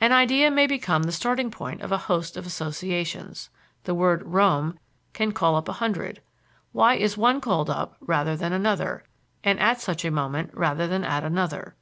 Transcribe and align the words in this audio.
An 0.00 0.10
idea 0.10 0.50
may 0.50 0.66
become 0.66 1.04
the 1.04 1.12
starting 1.12 1.48
point 1.48 1.82
of 1.82 1.92
a 1.92 1.96
host 2.10 2.36
of 2.36 2.44
associations. 2.46 3.48
The 3.84 3.94
word 3.94 4.24
"Rome" 4.24 4.76
can 5.12 5.30
call 5.30 5.54
up 5.54 5.68
a 5.68 5.74
hundred. 5.74 6.20
Why 6.72 6.94
is 6.96 7.16
one 7.16 7.40
called 7.40 7.70
up 7.70 7.94
rather 8.00 8.36
than 8.36 8.52
another, 8.52 9.04
and 9.44 9.60
at 9.60 9.80
such 9.80 10.04
a 10.04 10.10
moment 10.10 10.50
rather 10.52 10.88
than 10.88 11.04
at 11.04 11.22
another? 11.22 11.76